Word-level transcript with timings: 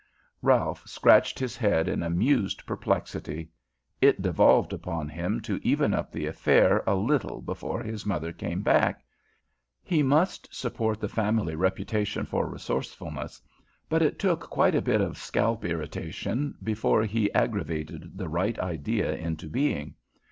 Ralph 0.41 0.87
scratched 0.87 1.37
his 1.37 1.55
head 1.55 1.87
in 1.87 2.01
amused 2.01 2.65
perplexity. 2.65 3.51
It 4.01 4.19
devolved 4.19 4.73
upon 4.73 5.07
him 5.09 5.41
to 5.41 5.59
even 5.61 5.93
up 5.93 6.11
the 6.11 6.25
affair 6.25 6.81
a 6.87 6.95
little 6.95 7.39
before 7.39 7.83
his 7.83 8.03
mother 8.03 8.33
came 8.33 8.63
back. 8.63 9.05
He 9.83 10.01
must 10.01 10.51
support 10.51 10.99
the 10.99 11.07
family 11.07 11.53
reputation 11.55 12.25
for 12.25 12.49
resourcefulness, 12.49 13.39
but 13.89 14.01
it 14.01 14.17
took 14.17 14.49
quite 14.49 14.73
a 14.73 14.81
bit 14.81 15.01
of 15.01 15.19
scalp 15.19 15.63
irritation 15.65 16.55
before 16.63 17.03
he 17.03 17.31
aggravated 17.35 18.17
the 18.17 18.27
right 18.27 18.57
idea 18.57 19.15
into 19.15 19.47
being. 19.47 19.93